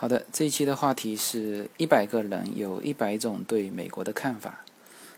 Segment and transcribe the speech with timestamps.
[0.00, 4.64] 好的，这一期的话题是一百个人有一百种对美国的看法。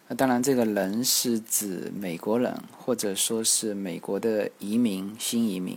[0.09, 5.77] 那当然，这个人是指美国人，或者说是美国的移民、新移民。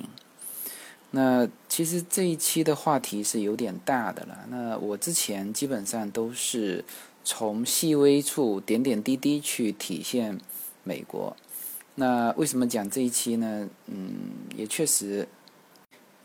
[1.12, 4.46] 那其实这一期的话题是有点大的了。
[4.50, 6.86] 那我之前基本上都是
[7.26, 10.40] 从细微处、点点滴滴去体现
[10.86, 11.36] 美国。
[11.96, 13.68] 那为什么讲这一期呢？
[13.88, 14.14] 嗯，
[14.56, 15.28] 也确实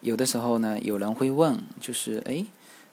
[0.00, 2.46] 有的时候呢，有人会问，就是哎。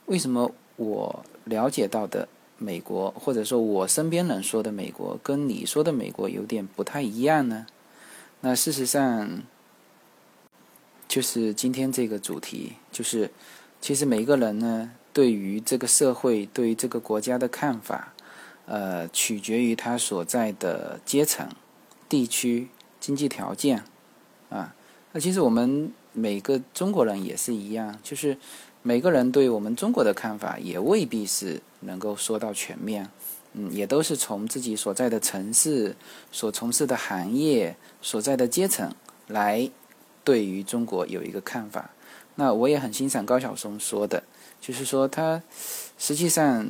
[0.08, 2.28] 为什么我了解到的
[2.58, 7.66] 美国，或者说我身边人说的美国，跟你说的美国有点不太一样呢？
[8.42, 9.42] 那事实上，
[11.08, 13.32] 就是今天这个主题，就是
[13.82, 18.14] 其实每个人呢，对于这个社会、对于这个国家的看法，
[18.68, 21.50] 呃，取决于他所在的阶层、
[22.08, 22.68] 地区、
[23.00, 23.84] 经济条件
[24.50, 24.76] 啊。
[25.14, 28.38] 那其实我们每个中国人也是一样，就是。
[28.88, 33.10] 每个人对我们中国的看法也未必是能够说到全面，
[33.54, 35.96] 嗯，也都是从自己所在的城市、
[36.32, 38.94] 所从事的行业、所在的阶层
[39.26, 39.68] 来
[40.24, 41.90] 对于中国有一个看法。
[42.36, 44.22] 那我也很欣赏高晓松说的，
[44.62, 45.42] 就是说他
[45.98, 46.68] 实际上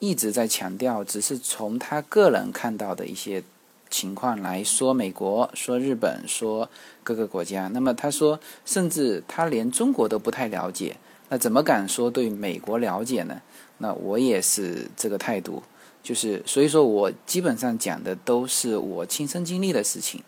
[0.00, 3.42] 一直在强调，只是从他个人看到的一些
[3.90, 6.70] 情况来说美国、说日本、说
[7.04, 7.68] 各个国家。
[7.68, 10.96] 那么他说，甚至他连中国都不太了解。
[11.28, 13.42] 那怎么敢说对美国了解呢？
[13.78, 15.62] 那我也是这个态度，
[16.02, 20.22] 就是所以说我基本上讲的都是我亲身经历的事情。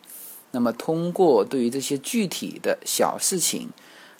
[0.50, 3.68] 那么通过对于这些具体的小事情，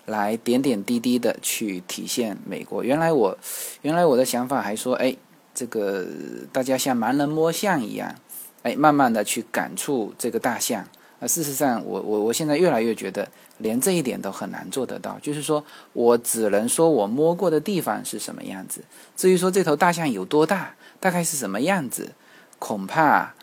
[0.07, 2.85] 来点点滴滴的去体现美国。
[2.85, 3.37] 原来我
[3.83, 5.17] 原来我的想法还说，哎，
[5.55, 6.07] 这个
[6.53, 8.15] 大家像盲人摸象一样，
[8.63, 10.87] 哎，慢慢的去感触这个大象。
[11.21, 15.19] 那，事实上，我我我现在越来越觉得，连这一点都很难做得到。
[15.21, 18.85] 就是说我只能说我摸过的地方是什么样子，
[19.17, 22.13] 至于说这头大象有多大，大概是什么样子，
[22.61, 23.35] 恐怕，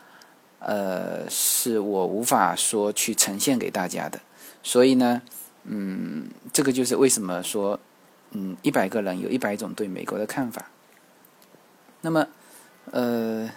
[0.58, 4.20] 呃，是我无法说去呈现给大家的。
[4.62, 5.20] 所以呢，
[5.64, 7.78] 嗯，这个就是为什么说，
[8.30, 10.70] 嗯，一百个人有一百种对美国的看法。
[12.00, 12.26] 那么，
[12.92, 13.50] 呃，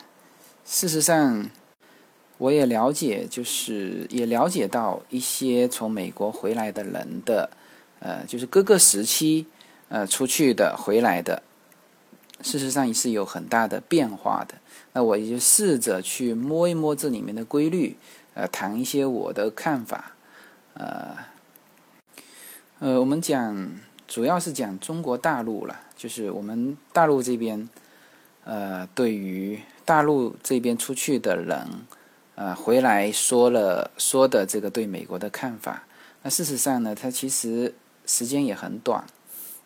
[0.65, 1.49] 事实上。
[2.39, 7.49] 我也了解，就是也了解到一些从美国回来的人的，
[7.99, 9.45] 呃，就是各个时期，
[9.89, 11.43] 呃，出去的回来的，
[12.41, 14.55] 事实上也是有很大的变化的。
[14.93, 17.97] 那我也就试着去摸一摸这里面的规律，
[18.35, 20.13] 呃，谈一些我的看法，
[20.75, 21.17] 呃，
[22.79, 23.69] 呃，我们讲
[24.07, 27.67] 主要是讲中国大陆了，就是我们大陆这边，
[28.45, 31.67] 呃，对于大陆这边出去的人。
[32.39, 35.83] 呃，回来说了说的这个对美国的看法，
[36.21, 39.03] 那事实上呢，它其实时间也很短。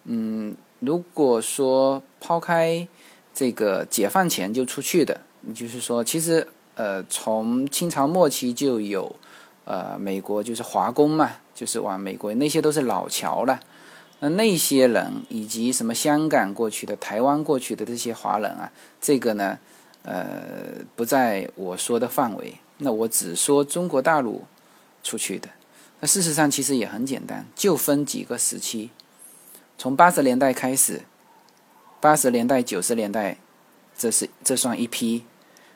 [0.06, 2.88] 嗯，如果说抛开
[3.32, 5.22] 这个解放前就出去的，
[5.54, 9.16] 就是说，其实呃，从清朝末期就有
[9.66, 13.60] 呃，美国就是华工嘛，就是往美国，那些都是老侨了。
[14.20, 19.60] 那那些人以及什么香港过去的、台湾过去的这些华人啊，这个呢，
[20.02, 22.56] 呃，不在我说的范围。
[22.84, 24.44] 那我只说中国大陆
[25.02, 25.50] 出去的，
[26.02, 28.92] 那事实上其实也很简单，就分几个时期，
[29.78, 31.04] 从八十年代开始，
[32.02, 33.38] 八十年代、九十年代，
[33.98, 35.24] 这是这算一批，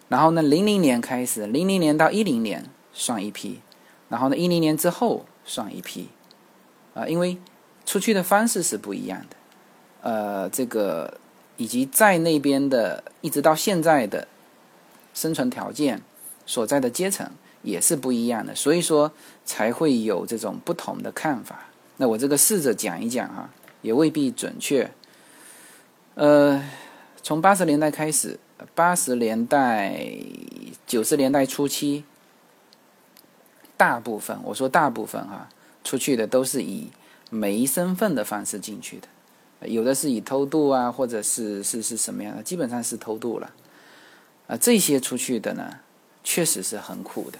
[0.09, 3.61] 然后呢，零零年开始，零零年到一零年算一批，
[4.09, 6.09] 然后呢，一零年之后算一批，
[6.93, 7.37] 啊，因为
[7.85, 9.35] 出去的方式是不一样的，
[10.01, 11.17] 呃，这个
[11.55, 14.27] 以及在那边的一直到现在的
[15.13, 16.03] 生存条件。
[16.47, 17.29] 所在的阶层
[17.61, 19.11] 也是不一样的，所以说
[19.45, 21.65] 才会有这种不同的看法。
[21.97, 23.49] 那我这个试着讲一讲哈，
[23.83, 24.89] 也未必准确。
[26.15, 26.63] 呃，
[27.21, 28.39] 从八十年代开始，
[28.73, 29.99] 八十年代、
[30.87, 32.05] 九十年代初期，
[33.75, 35.49] 大部分我说大部分哈，
[35.83, 36.87] 出去的都是以
[37.29, 43.51] 没身份的方式进去的，有的是以偷渡啊，或者是是是什么样的，基本上是偷渡了。
[44.47, 45.79] 啊，这些出去的呢？
[46.29, 47.39] 确实是很苦的，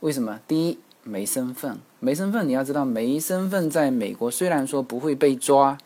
[0.00, 0.40] 为什么？
[0.48, 5.76] 第一，没身份，没身份，你要知道，没身份在美国虽然说不会被抓，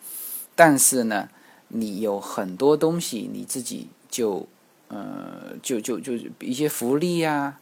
[0.55, 1.29] 但是呢，
[1.67, 4.47] 你有很多东西你自己就，
[4.87, 7.59] 呃，就就就一些福利呀，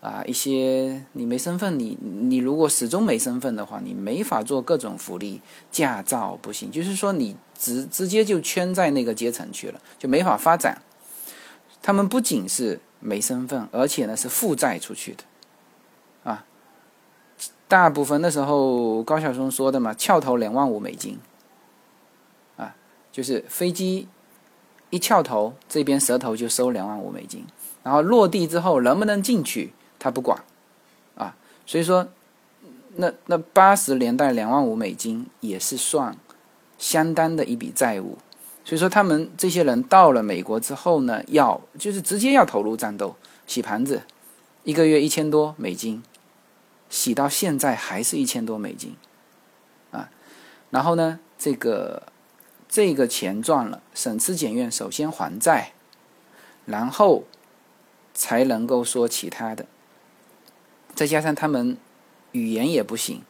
[0.00, 10.80] 啊，一些你没身份，你你如果始终没身份的话，你没法做各种福利，驾照不行，就是说你直直接就圈在那个阶层去了，就没法发展。
[11.82, 12.80] 他们不仅是。
[13.02, 15.24] 没身份，而且呢是负债出去的，
[16.30, 16.44] 啊，
[17.66, 21.18] 大部分那时候高晓松说的嘛，翘头两万五美金，
[22.56, 22.76] 啊，
[23.10, 24.06] 就是飞机
[24.90, 27.44] 一翘头，这边舌头就收两万五美金，
[27.82, 30.40] 然后落地之后能不能进去他不管，
[31.16, 31.34] 啊，
[31.66, 32.08] 所以说
[32.96, 36.16] 那那八十年代两万五美金也是算
[36.78, 38.18] 相当的一笔债务，
[38.64, 43.16] 所以说他们这些人到了美国之后呢，要就是直接要投入战斗，
[43.46, 44.02] 洗盘子，
[44.64, 46.02] 一个月一千多美金，
[46.88, 48.96] 洗到现在还是一千多美金，
[49.90, 50.10] 啊，
[50.70, 52.04] 然后呢这个。
[52.74, 55.74] 这个钱赚了，省吃俭用，首先还债，
[56.64, 57.24] 然后
[58.14, 59.66] 才能够说其他的。
[60.94, 61.76] 再加上他们
[62.30, 63.20] 语言也不行，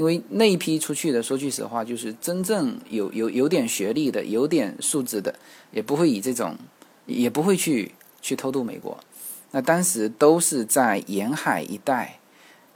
[0.00, 5.34] 因为那一批出去的，说句实话，就是真正有有有点学历的、有点素质的，
[5.72, 6.56] 也不会以这种，
[7.04, 7.92] 也不会去
[8.22, 8.98] 去偷渡美国。
[9.50, 12.18] 那当时都是在沿海一带，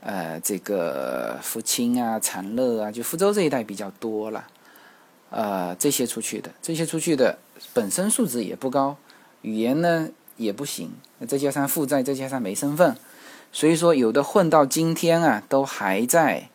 [0.00, 4.46] 呃，这个福清啊、长乐啊，就福州这一带比较多了。
[5.30, 7.38] 呃，这些出去的，这些出去的
[7.72, 8.98] 本身素质也不高，
[9.40, 10.90] 语言呢也不行，
[11.26, 12.94] 再加上负债，再加上没身份，
[13.50, 16.50] 所以说有的混到今天啊，都还在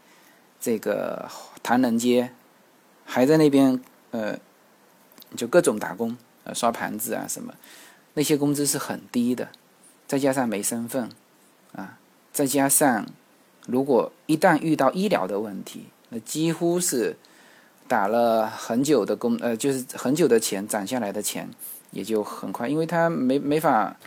[0.60, 1.30] 这个
[1.64, 2.32] 唐人街，
[3.06, 4.38] 还在那边呃，
[5.36, 7.54] 就各种打工，呃，刷盘子啊什么，
[8.14, 9.50] 那些工资是很低的，
[10.08, 11.10] 再加上没身份
[11.74, 11.98] 啊，
[12.32, 13.06] 再加上
[13.68, 17.16] 如果一旦遇到医疗的问题，那几乎是。
[17.90, 21.50] 打了很久的工，呃，就是很久的钱攒下来的钱，
[21.90, 23.98] 也就很快，因为他没没法，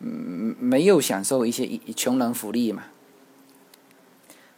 [0.00, 1.66] 嗯，没有享受一些
[1.96, 2.82] 穷人福利嘛。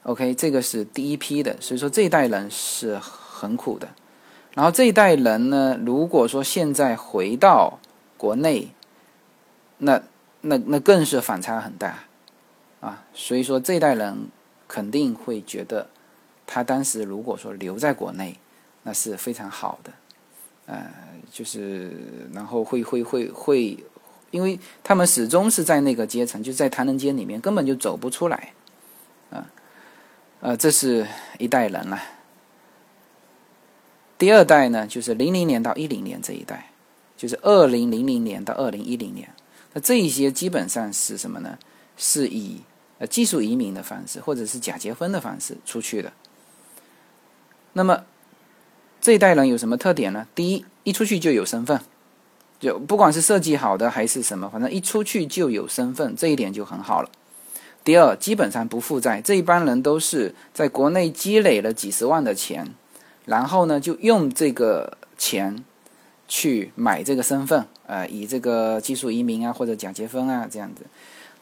[0.05, 3.89] OK，这个是第一批的，所以说这一代人是很苦的。
[4.55, 7.79] 然后这一代人呢，如果说现在回到
[8.17, 8.69] 国内，
[9.79, 10.01] 那
[10.41, 12.05] 那那更是反差很大
[12.81, 13.05] 啊。
[13.13, 14.29] 所以说这一代人
[14.67, 15.89] 肯定会觉得，
[16.47, 18.39] 他当时如果说留在国内。
[18.87, 19.91] 那是非常好的，
[20.67, 20.87] 呃，
[21.33, 21.91] 就是
[22.35, 23.83] 然后会会会会，
[24.31, 28.53] 因为他们始终是在那个阶层，就在唐人街里面，根本就走不出来，
[30.45, 31.07] 呃，这是
[31.39, 31.99] 一代人了。
[34.19, 36.71] 第二代呢，就是零零年到一零年这一代，
[37.17, 39.31] 就是二零零零年到二零一零年，
[39.73, 41.59] 那这一些基本上是什么呢？
[41.97, 42.61] 是以
[42.99, 46.13] 呃技术移民的方式，或者是假结婚的方式出去的，
[47.73, 48.05] 那么。
[49.01, 50.27] 这一代人有什么特点呢？
[50.35, 51.81] 第一，一出去就有身份，
[52.61, 57.11] 就不管是设计好的还是什么，反正一出去就有身份，这一点就很好了。
[57.85, 62.75] 第二，基本上不负债，这一帮人都是在国内积累了几十万的钱，
[63.27, 65.63] 然后呢，就用这个钱
[66.27, 70.87] 去买这个身份，呃，以这个技术移民啊或者假结婚啊这样子，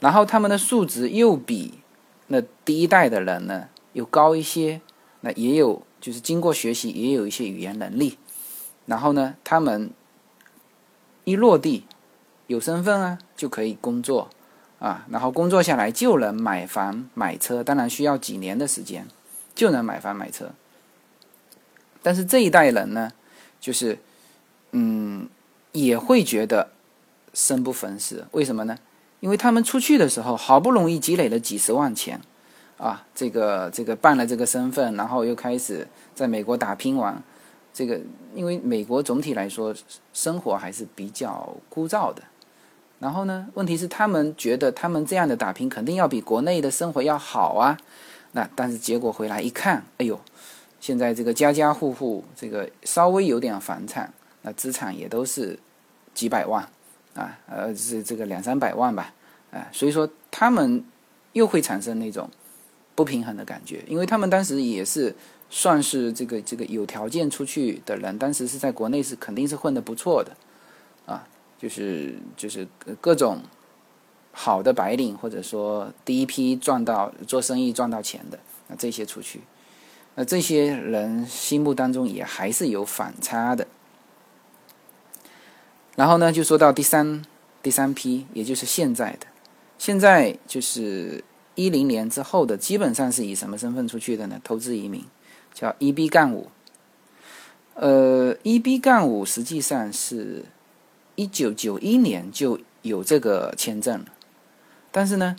[0.00, 1.78] 然后他们的素质又比
[2.26, 4.80] 那第一代的人呢又高一些，
[5.20, 5.82] 那也有。
[6.02, 8.18] 就是经过学习，也有一些语言能力，
[8.86, 9.92] 然后呢，他们
[11.22, 11.84] 一落地
[12.48, 14.28] 有身份啊，就可以工作
[14.82, 19.06] 啊，然后工作下来就能买房买车，当然需要几年的时间
[19.54, 20.50] 就能买房买车。
[22.02, 23.12] 但是这一代人呢，
[23.60, 24.00] 就是
[24.72, 25.28] 嗯，
[25.70, 26.72] 也会觉得
[27.32, 28.76] 生不逢时，为什么呢？
[29.20, 32.20] 因为他们出去的时候好不容易积累了几十万钱。
[32.76, 35.86] 啊，这个这个办了这个身份，然后又开始
[36.16, 37.22] 在美国打拼完，
[37.72, 38.00] 这个
[38.34, 39.72] 因为美国总体来说
[40.12, 42.20] 生活还是比较枯燥的。
[43.02, 47.76] 然后呢，问题是他们觉得他们这样的打拼肯定要比国内的生活要好啊。
[48.30, 50.18] 那但是结果回来一看，哎呦，
[50.80, 55.58] 现在这个家家户户这个稍微有点房产，那资产也都是
[56.14, 56.66] 几百万
[57.14, 59.12] 啊，呃是这个两三百万吧，
[59.50, 60.84] 啊，所以说他们
[61.32, 62.30] 又会产生那种。
[62.94, 65.16] 不平衡的感觉，因为他们当时也是
[65.48, 70.36] 算是这个这个有条件出去的人，当时是在国内是肯定是混得不错的，
[71.62, 72.66] 就是就是
[73.00, 73.40] 各种
[74.32, 79.42] 好的白领或者说第一批赚到做生意赚到钱的那这些出去，
[80.16, 83.68] 那这些人心目当中也还是有反差的。
[85.94, 87.24] 然后呢，就说到第三
[87.62, 89.28] 第三批，也就是现在的，
[89.78, 91.22] 现在就是。
[91.54, 94.40] 一零年之后的基本上是以什么身份出去的呢？
[94.42, 95.04] 投资移民，
[95.52, 96.48] 叫 EB 杠五。
[97.74, 100.46] 呃，EB 杠五实际上是
[101.22, 104.06] 一九九一年就有这个签证了，
[104.90, 105.36] 但是呢，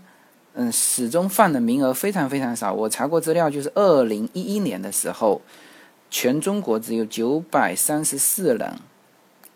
[0.54, 2.72] 嗯，始终放的名额非常非常少。
[2.72, 5.42] 我查过资料，就是二零一一年的时候，
[6.10, 8.75] 全中国只有九百三十四人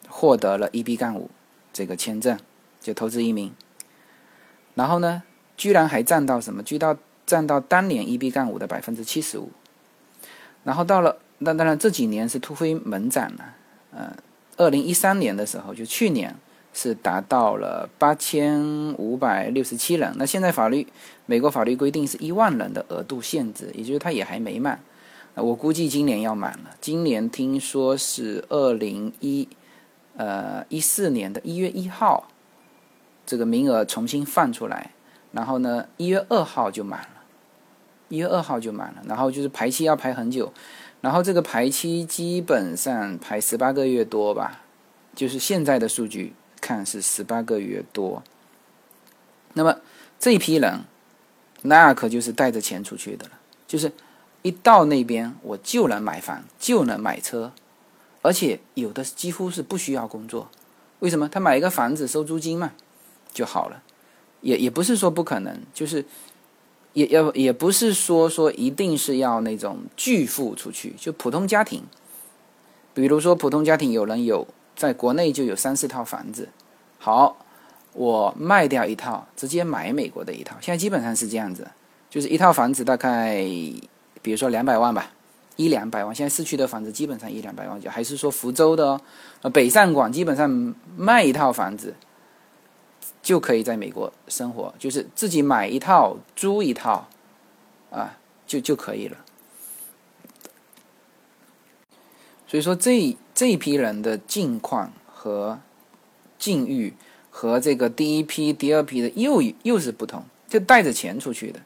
[0.10, 1.30] 获得了 EB 杠五
[1.72, 2.38] 这个签证，
[2.82, 3.54] 就投资移民。
[4.76, 5.24] 然后呢？
[5.56, 6.62] 居然还占到什么？
[6.62, 9.50] 居到占到当年 EB 杠五的百分之七十五，
[10.64, 13.56] 然后到了那当然这几年是突飞猛涨了，
[13.92, 14.16] 呃，
[14.58, 16.36] 二零一三年的时候，就去年
[16.74, 18.62] 是达到了八千
[18.98, 20.14] 五百六十七人。
[20.18, 20.86] 那现在法律，
[21.26, 24.80] 美国法律规定是一万人的额度限制，也就是它也还没满。
[25.36, 26.72] 我估计今年要满了。
[26.82, 29.48] 今年听说是二零一
[30.16, 32.28] 呃一四年的一月一号，
[33.26, 34.92] 这个名额重新放出来，
[35.32, 37.22] 然后呢一月二号就满了，
[38.10, 40.52] 一月二号就满了，然后就是排期要排很久，
[41.02, 44.62] 然后这个排期基本上排十八个月多吧，
[45.16, 48.24] 就是现在的数据看是十八个月多。
[49.54, 49.80] 那么
[50.20, 50.82] 这一批人，
[51.64, 53.32] 那可就是带着钱出去的了，
[53.68, 53.92] 就是。
[54.44, 57.52] 一到那边，我就能买房，就能买车，
[58.22, 60.50] 而且有的几乎是不需要工作。
[61.00, 61.28] 为什么？
[61.28, 62.72] 他买一个房子收租金嘛，
[63.34, 63.84] 就好了。
[64.40, 66.06] 也也不是说不可能，就是
[66.98, 71.84] 也要也不是说说一定是要那种巨富出去，就普通家庭。
[72.96, 76.50] 比如说普通家庭有人有在国内就有三四套房子，
[76.98, 77.38] 好，
[77.94, 80.56] 我卖掉一套，直接买美国的一套。
[80.60, 81.68] 现在基本上是这样子，
[82.10, 83.46] 就是一套房子大概。
[84.24, 85.12] 比如说两百万吧，
[85.56, 86.14] 一两百万。
[86.14, 89.00] 现在市区的房子基本上一两百万就，还是说福州的，
[89.42, 91.94] 呃，北上广基本上卖一套房子
[93.22, 97.08] 就可以在美国生活，就是自己买一套租一套，
[97.92, 99.18] 啊，就就可以了。
[102.48, 105.60] 所以说这这批人的境况和
[106.40, 106.94] 境遇
[107.30, 111.60] 和这个第一批、第二批的又又是不同，就带着钱出去的。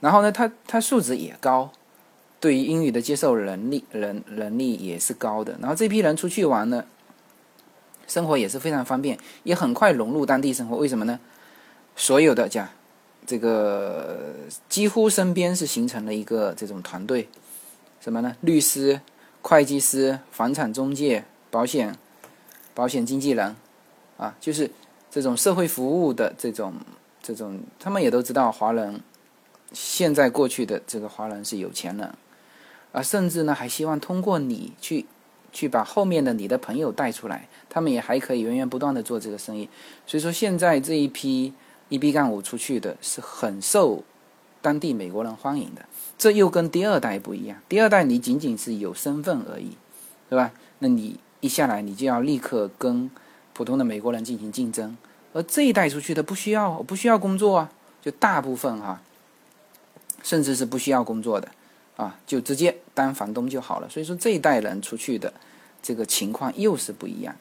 [0.00, 1.72] 然后呢，他他素质也高，
[2.38, 5.58] 对于英语的接受能力能能力也是高的。
[5.60, 6.84] 然后这批人出去玩呢，
[8.08, 10.76] 生活也是非常方便，也很快融入当地生活。
[10.76, 11.20] 为什么呢？
[11.94, 12.68] 所有的讲，
[13.26, 14.34] 这个
[14.68, 17.28] 几乎身边是形成了一个这种团队，
[18.00, 18.34] 什么呢？
[18.40, 19.00] 律师、
[19.42, 21.96] 会计师、房产中介、保险、
[22.74, 23.54] 保险经纪人，
[24.16, 24.70] 啊，就是
[25.10, 26.74] 这种社会服务的这种
[27.22, 29.00] 这种，他们也都知道华人。
[29.72, 32.14] 现在过去的这个华人是有钱人，
[32.92, 35.04] 啊，甚至呢还希望通过你去，
[35.52, 39.68] 去把后面的你的朋友带出来，他们也还可以源源不断的做这个生意。
[40.06, 41.52] 所以说现在这一批
[41.88, 44.04] 一批干五出去的是很受
[44.60, 45.84] 当地美国人欢迎的。
[46.16, 49.76] 这又跟第二代不一样，第二代你仅仅是有身份而已，
[50.28, 50.52] 对吧？
[50.80, 53.10] 那你一下来你就要立刻跟
[53.52, 54.96] 普通的美国人进行竞争，
[55.32, 57.70] 而这一代出去的不需要，不需要工作啊，
[58.02, 59.00] 就大部分哈。
[60.20, 61.48] 甚至是不需要工作的，
[61.98, 63.88] 啊，就直接当房东就好了。
[63.90, 65.34] 所以说这一代人出去的
[65.82, 67.34] 这个情况又是不一样。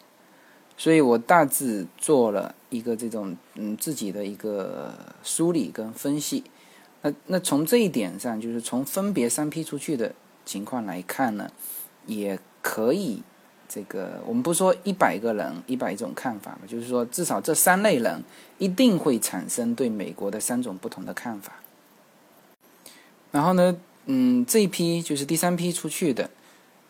[0.75, 6.43] 所以我大致做了一个这种嗯自己的一个梳理跟分析。
[7.03, 11.49] 那那从这一点上，就是从分别三批出去的情况来看呢，
[12.07, 13.21] 也可以
[13.69, 18.23] 这个我们不说一百个人一百种看法嘛，就是说至少这三类人
[18.57, 21.53] 一定会产生对美国的三种不同的看法。
[23.31, 23.75] 然后呢，
[24.09, 26.29] 嗯，这一批就是第三批出去的，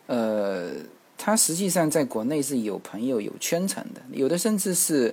[0.06, 0.70] 呃，
[1.16, 5.12] 他实际上在国内是有朋友、有圈层的，有的甚至是，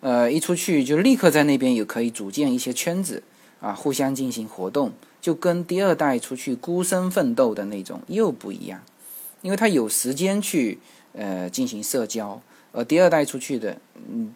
[0.00, 3.24] 呃，一出去就立刻在那边有可以组建一些圈子
[3.60, 8.80] 啊，互相进行活动，就跟第二代出去孤身奋斗的那种又不一样，
[9.40, 10.78] 因为他有时间去
[11.12, 14.32] 呃进行社交，而第二代出去的，嗯。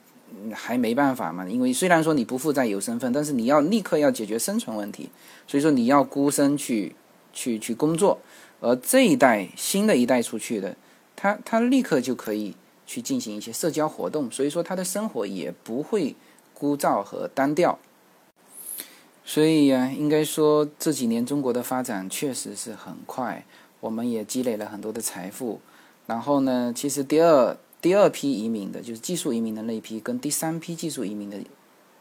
[0.52, 5.08] 还没办法嘛，因为虽然说你不负债有身份，但是你要立刻要解决生存问题，
[5.46, 6.94] 所以说你要孤身去
[7.32, 8.18] 去去工作。
[8.60, 10.76] 而这一代新的一代出去的，
[11.14, 12.54] 他他立刻就可以
[12.86, 16.14] 去进行一些社交活动，所以说他的生活也不会
[16.54, 17.78] 枯燥和单调。
[19.24, 23.44] 所以呀，应该说这几年中国的发展确实是很快，
[23.80, 25.60] 我们也积累了很多的财富。
[26.06, 27.56] 然后呢，其实第二。
[27.86, 31.38] 第二批移民的，就是技术移民的那一批，跟第三批技术移民的，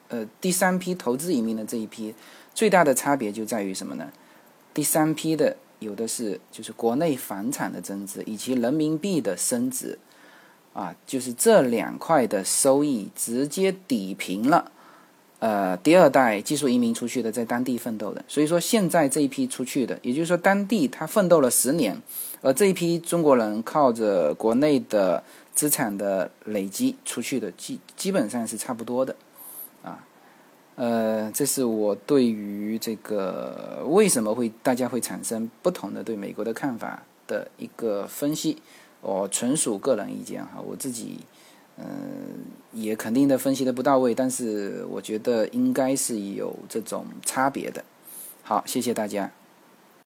[0.07, 2.15] 呃，第三批投资移民的这一批，
[2.55, 4.11] 最大的差别就在于什么呢？
[4.73, 9.99] 第三批的有的是就是国内房产的增值以及人民币的升值，
[10.73, 14.71] 啊，就是这两块的收益直接抵平了，
[15.37, 22.01] 呃，第二代技术移民出去的在当地奋斗的，所以说现在这一批出去的，也就是说当地他奋斗了十年，
[22.41, 25.23] 而这一批中国人靠着国内的。
[25.55, 29.15] 资产的累积出去的基基本上是差不多的，
[29.83, 30.05] 啊，
[30.75, 38.61] 呃，这是我对于这个为什么会大家会产生不同的对美国的看法的一个分析，
[38.99, 41.19] 我纯属个人意见哈，我自己
[41.77, 41.85] 嗯
[42.73, 47.83] 也肯定的分析的不到位，但是我觉得应该是有这种差别的。
[48.43, 49.31] 好，谢谢大家。